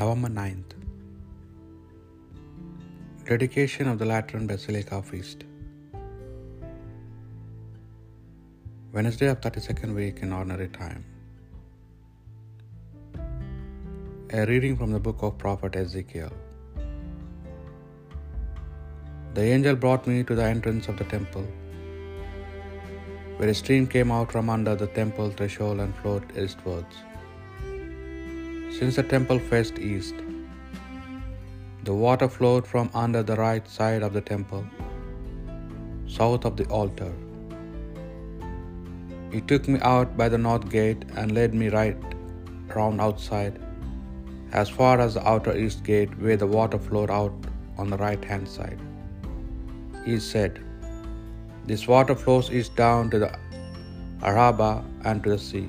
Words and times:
November 0.00 0.28
9th. 0.40 0.70
Dedication 3.30 3.88
of 3.90 3.96
the 4.02 4.06
Lateran 4.10 4.46
Basilica 4.50 4.98
Feast. 5.08 5.40
Wednesday 8.94 9.28
of 9.32 9.42
32nd 9.42 9.92
week 9.98 10.22
in 10.26 10.32
ordinary 10.38 10.68
time. 10.68 11.02
A 14.38 14.46
reading 14.52 14.74
from 14.80 14.90
the 14.96 15.02
book 15.08 15.26
of 15.28 15.36
prophet 15.44 15.76
Ezekiel. 15.82 16.32
The 19.34 19.44
angel 19.58 19.76
brought 19.84 20.06
me 20.12 20.16
to 20.32 20.34
the 20.40 20.46
entrance 20.54 20.88
of 20.88 20.96
the 21.02 21.08
temple, 21.16 21.46
where 23.36 23.50
a 23.50 23.58
stream 23.62 23.86
came 23.98 24.10
out 24.18 24.32
from 24.32 24.48
under 24.56 24.76
the 24.86 24.90
temple 25.02 25.30
threshold 25.38 25.80
and 25.86 25.94
flowed 26.00 26.26
eastwards. 26.44 26.96
Since 28.78 28.96
the 28.96 29.02
temple 29.02 29.38
faced 29.38 29.78
east, 29.78 30.14
the 31.84 31.94
water 32.02 32.28
flowed 32.28 32.66
from 32.66 32.88
under 32.94 33.22
the 33.30 33.36
right 33.36 33.66
side 33.68 34.02
of 34.02 34.12
the 34.12 34.20
temple, 34.20 34.64
south 36.06 36.44
of 36.44 36.56
the 36.60 36.66
altar. 36.80 37.10
He 39.32 39.40
took 39.40 39.66
me 39.66 39.80
out 39.94 40.16
by 40.20 40.28
the 40.28 40.38
north 40.38 40.68
gate 40.76 41.02
and 41.16 41.34
led 41.40 41.52
me 41.62 41.68
right 41.68 41.96
round 42.76 43.00
outside, 43.00 43.58
as 44.52 44.68
far 44.78 44.94
as 45.00 45.14
the 45.14 45.26
outer 45.32 45.56
east 45.64 45.82
gate, 45.90 46.16
where 46.18 46.40
the 46.44 46.50
water 46.58 46.78
flowed 46.78 47.10
out 47.10 47.50
on 47.76 47.90
the 47.90 48.00
right 48.06 48.24
hand 48.32 48.48
side. 48.56 48.80
He 50.06 50.18
said, 50.30 50.62
This 51.66 51.86
water 51.88 52.14
flows 52.14 52.50
east 52.60 52.76
down 52.76 53.10
to 53.10 53.18
the 53.18 53.32
Araba 54.22 54.72
and 55.04 55.22
to 55.24 55.30
the 55.30 55.42
sea 55.50 55.68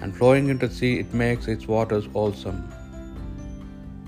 and 0.00 0.16
flowing 0.16 0.48
into 0.48 0.66
the 0.68 0.74
sea, 0.74 0.98
it 1.02 1.12
makes 1.12 1.46
its 1.54 1.66
waters 1.66 2.06
wholesome. 2.14 2.60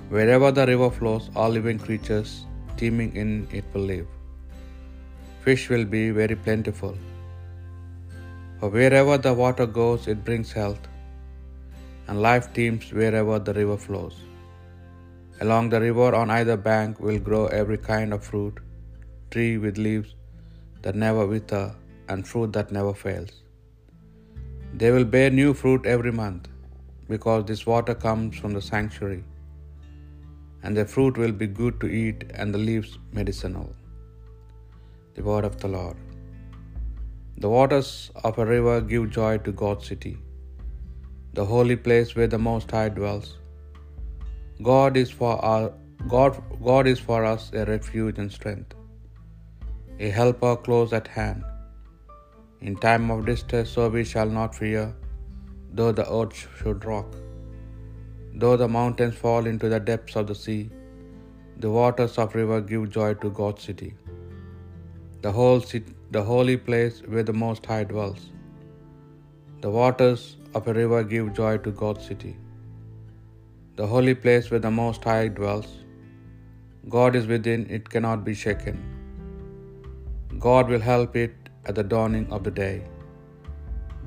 Wherever 0.09 0.51
the 0.51 0.67
river 0.67 0.91
flows, 0.91 1.31
all 1.35 1.51
living 1.59 1.79
creatures 1.79 2.47
teeming 2.77 3.15
in 3.23 3.31
it 3.59 3.65
will 3.73 3.87
live. 3.93 4.07
Fish 5.45 5.69
will 5.73 5.85
be 5.85 6.05
very 6.11 6.37
plentiful. 6.47 6.97
For 8.59 8.69
wherever 8.77 9.17
the 9.19 9.35
water 9.43 9.67
goes, 9.67 10.07
it 10.13 10.25
brings 10.27 10.51
health, 10.53 10.85
and 12.07 12.23
life 12.29 12.47
teems 12.59 12.93
wherever 12.99 13.39
the 13.39 13.55
river 13.61 13.79
flows. 13.87 14.17
Along 15.45 15.69
the 15.71 15.81
river 15.81 16.09
on 16.15 16.31
either 16.39 16.57
bank 16.57 17.01
will 17.01 17.19
grow 17.29 17.45
every 17.61 17.79
kind 17.93 18.13
of 18.17 18.25
fruit, 18.31 18.59
tree 19.33 19.55
with 19.65 19.79
leaves 19.87 20.11
that 20.83 20.95
never 20.95 21.25
wither, 21.27 21.67
and 22.09 22.29
fruit 22.31 22.53
that 22.57 22.71
never 22.79 22.95
fails. 23.05 23.33
They 24.81 24.91
will 24.95 25.09
bear 25.15 25.31
new 25.31 25.51
fruit 25.61 25.85
every 25.95 26.13
month, 26.23 26.45
because 27.13 27.43
this 27.49 27.63
water 27.71 27.95
comes 28.07 28.39
from 28.41 28.53
the 28.57 28.65
sanctuary, 28.71 29.23
and 30.63 30.77
the 30.79 30.87
fruit 30.93 31.15
will 31.23 31.37
be 31.43 31.49
good 31.61 31.75
to 31.83 31.89
eat, 32.03 32.21
and 32.39 32.55
the 32.55 32.63
leaves 32.69 32.93
medicinal. 33.19 33.69
The 35.17 35.25
word 35.29 35.47
of 35.51 35.57
the 35.63 35.71
Lord. 35.77 35.99
The 37.45 37.51
waters 37.57 37.91
of 38.29 38.39
a 38.43 38.49
river 38.55 38.77
give 38.93 39.07
joy 39.19 39.33
to 39.47 39.53
God's 39.63 39.87
city, 39.93 40.15
the 41.39 41.47
holy 41.53 41.79
place 41.87 42.11
where 42.17 42.33
the 42.35 42.43
Most 42.49 42.71
High 42.77 42.91
dwells. 42.99 43.29
God 44.71 44.97
is 45.03 45.11
for 45.21 45.35
our 45.53 45.67
God, 46.15 46.43
God 46.71 46.87
is 46.93 47.01
for 47.09 47.21
us 47.35 47.45
a 47.61 47.65
refuge 47.75 48.19
and 48.23 48.31
strength, 48.41 48.73
a 50.07 50.11
helper 50.19 50.55
close 50.67 50.93
at 51.01 51.09
hand. 51.19 51.43
In 52.69 52.75
time 52.83 53.07
of 53.13 53.21
distress, 53.29 53.71
so 53.77 53.85
we 53.95 54.03
shall 54.11 54.31
not 54.35 54.59
fear, 54.59 54.83
though 55.79 55.93
the 56.01 56.05
earth 56.19 56.37
should 56.59 56.85
rock, 56.91 57.09
though 58.43 58.57
the 58.61 58.69
mountains 58.77 59.17
fall 59.23 59.49
into 59.53 59.71
the 59.73 59.81
depths 59.89 60.15
of 60.21 60.27
the 60.31 60.37
sea. 60.43 60.61
The 61.65 61.73
waters 61.79 62.15
of 62.23 62.37
river 62.41 62.59
give 62.71 62.85
joy 62.99 63.11
to 63.25 63.31
God's 63.41 63.65
city, 63.69 63.91
the 65.27 65.33
whole 65.39 65.61
city, 65.73 65.97
the 66.17 66.23
holy 66.31 66.57
place 66.69 66.97
where 67.15 67.27
the 67.33 67.37
Most 67.43 67.67
High 67.73 67.83
dwells. 67.93 68.23
The 69.65 69.73
waters 69.81 70.23
of 70.59 70.71
a 70.71 70.77
river 70.81 71.03
give 71.13 71.29
joy 71.43 71.53
to 71.67 71.73
God's 71.83 72.07
city, 72.13 72.35
the 73.81 73.89
holy 73.95 74.17
place 74.25 74.49
where 74.53 74.65
the 74.71 74.75
Most 74.81 75.05
High 75.13 75.29
dwells. 75.43 75.71
God 76.97 77.23
is 77.23 77.27
within; 77.35 77.63
it 77.79 77.85
cannot 77.95 78.21
be 78.31 78.35
shaken. 78.47 78.79
God 80.49 80.75
will 80.75 80.85
help 80.93 81.15
it 81.27 81.42
at 81.67 81.75
the 81.79 81.87
dawning 81.95 82.27
of 82.37 82.43
the 82.47 82.55
day. 82.65 82.77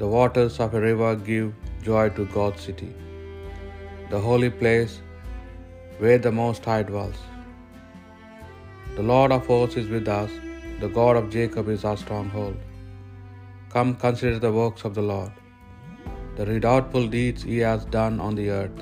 The 0.02 0.08
waters 0.16 0.60
of 0.64 0.74
a 0.74 0.82
river 0.82 1.12
give 1.16 1.48
joy 1.88 2.06
to 2.18 2.26
God's 2.38 2.62
city, 2.68 2.92
the 4.14 4.22
holy 4.28 4.50
place 4.62 4.96
where 6.00 6.20
the 6.26 6.34
Most 6.42 6.66
High 6.70 6.84
dwells. 6.92 7.20
The 8.98 9.06
Lord 9.12 9.32
of 9.36 9.48
hosts 9.52 9.78
is 9.82 9.90
with 9.96 10.08
us, 10.08 10.32
the 10.82 10.92
God 11.00 11.16
of 11.22 11.30
Jacob 11.38 11.70
is 11.76 11.86
our 11.90 12.00
stronghold. 12.06 12.58
Come, 13.74 13.96
consider 13.96 14.40
the 14.40 14.56
works 14.62 14.84
of 14.90 14.94
the 14.98 15.08
Lord, 15.14 15.32
the 16.38 16.46
redoubtable 16.46 17.08
deeds 17.08 17.44
he 17.44 17.60
has 17.70 17.86
done 18.00 18.20
on 18.28 18.36
the 18.36 18.50
earth. 18.62 18.80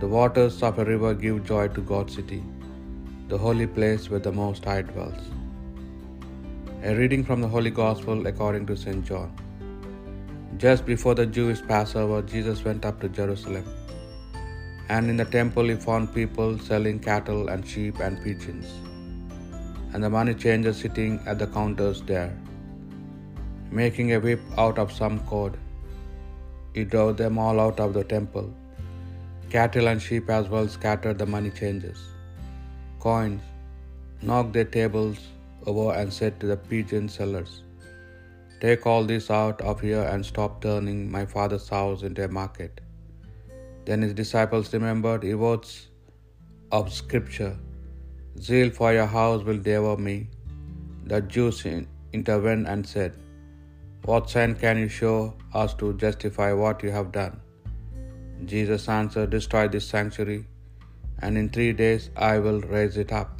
The 0.00 0.10
waters 0.18 0.62
of 0.68 0.78
a 0.78 0.84
river 0.84 1.12
give 1.14 1.38
joy 1.44 1.66
to 1.76 1.80
God's 1.92 2.14
city, 2.18 2.42
the 3.30 3.38
holy 3.46 3.68
place 3.78 4.04
where 4.10 4.24
the 4.28 4.36
Most 4.44 4.64
High 4.64 4.82
dwells. 4.82 5.24
A 6.80 6.94
reading 6.94 7.24
from 7.24 7.40
the 7.40 7.48
Holy 7.48 7.70
Gospel 7.76 8.28
according 8.28 8.64
to 8.66 8.76
St. 8.76 9.04
John. 9.04 9.30
Just 10.58 10.86
before 10.86 11.14
the 11.20 11.26
Jewish 11.26 11.60
Passover, 11.70 12.18
Jesus 12.22 12.62
went 12.66 12.84
up 12.88 13.00
to 13.00 13.08
Jerusalem. 13.08 13.64
And 14.88 15.10
in 15.10 15.16
the 15.16 15.24
temple, 15.24 15.66
he 15.70 15.74
found 15.74 16.14
people 16.14 16.56
selling 16.56 17.00
cattle 17.00 17.48
and 17.48 17.66
sheep 17.66 17.98
and 17.98 18.22
pigeons, 18.22 18.68
and 19.92 20.04
the 20.04 20.10
money 20.16 20.34
changers 20.44 20.76
sitting 20.84 21.18
at 21.26 21.40
the 21.40 21.48
counters 21.48 22.02
there. 22.02 22.30
Making 23.80 24.12
a 24.12 24.20
whip 24.26 24.44
out 24.56 24.78
of 24.78 24.92
some 24.92 25.18
cord, 25.32 25.56
he 26.76 26.84
drove 26.84 27.16
them 27.22 27.38
all 27.38 27.58
out 27.64 27.80
of 27.80 27.92
the 27.92 28.04
temple. 28.04 28.54
Cattle 29.56 29.88
and 29.88 30.00
sheep 30.00 30.30
as 30.30 30.48
well 30.54 30.68
scattered 30.76 31.18
the 31.18 31.26
money 31.26 31.50
changers. 31.50 31.98
Coins 33.00 33.42
knocked 34.22 34.52
their 34.52 34.70
tables 34.78 35.18
over 35.70 35.86
and 36.00 36.12
said 36.18 36.34
to 36.40 36.46
the 36.50 36.58
pigeon 36.72 37.08
sellers, 37.16 37.52
Take 38.62 38.86
all 38.90 39.04
this 39.10 39.26
out 39.38 39.60
of 39.70 39.80
here 39.88 40.04
and 40.12 40.26
stop 40.32 40.60
turning 40.66 41.00
my 41.16 41.24
father's 41.34 41.68
house 41.76 42.02
into 42.08 42.24
a 42.24 42.34
market. 42.40 42.80
Then 43.86 44.02
his 44.06 44.14
disciples 44.22 44.72
remembered 44.76 45.22
the 45.26 45.34
words 45.46 45.70
of 46.78 46.92
Scripture 47.00 47.54
Zeal 48.46 48.70
for 48.78 48.90
your 48.96 49.10
house 49.18 49.42
will 49.48 49.62
devour 49.68 49.96
me. 50.08 50.16
The 51.10 51.20
Jews 51.34 51.60
intervened 52.18 52.66
and 52.72 52.86
said, 52.94 53.12
What 54.10 54.30
sign 54.32 54.52
can 54.62 54.78
you 54.82 54.90
show 55.00 55.16
us 55.62 55.72
to 55.80 55.86
justify 56.04 56.50
what 56.62 56.84
you 56.86 56.92
have 56.98 57.10
done? 57.20 57.34
Jesus 58.52 58.84
answered, 58.98 59.30
Destroy 59.36 59.64
this 59.74 59.88
sanctuary, 59.94 60.40
and 61.22 61.40
in 61.40 61.48
three 61.56 61.72
days 61.84 62.04
I 62.16 62.34
will 62.44 62.60
raise 62.76 62.96
it 63.04 63.12
up. 63.20 63.32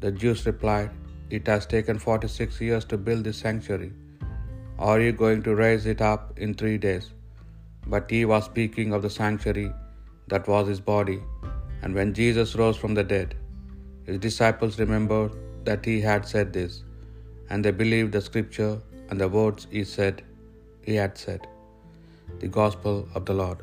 The 0.00 0.12
Jews 0.22 0.44
replied, 0.50 0.90
it 1.30 1.46
has 1.46 1.66
taken 1.66 1.98
46 1.98 2.60
years 2.60 2.84
to 2.86 2.98
build 2.98 3.24
this 3.24 3.38
sanctuary. 3.38 3.92
Are 4.78 5.00
you 5.00 5.12
going 5.12 5.42
to 5.44 5.54
raise 5.54 5.86
it 5.86 6.00
up 6.00 6.38
in 6.38 6.54
three 6.54 6.78
days? 6.78 7.10
But 7.86 8.10
he 8.10 8.24
was 8.24 8.44
speaking 8.44 8.92
of 8.92 9.02
the 9.02 9.10
sanctuary 9.10 9.72
that 10.28 10.48
was 10.48 10.68
his 10.68 10.80
body. 10.80 11.20
And 11.82 11.94
when 11.94 12.14
Jesus 12.14 12.54
rose 12.54 12.76
from 12.76 12.94
the 12.94 13.04
dead, 13.04 13.34
his 14.06 14.18
disciples 14.18 14.78
remembered 14.78 15.32
that 15.64 15.84
he 15.84 16.00
had 16.00 16.26
said 16.26 16.52
this, 16.52 16.82
and 17.50 17.64
they 17.64 17.70
believed 17.70 18.12
the 18.12 18.20
scripture 18.20 18.80
and 19.08 19.20
the 19.20 19.28
words 19.28 19.66
he 19.70 19.84
said 19.84 20.22
he 20.82 20.94
had 20.94 21.16
said. 21.18 21.46
The 22.40 22.48
Gospel 22.48 23.08
of 23.14 23.24
the 23.26 23.34
Lord. 23.34 23.60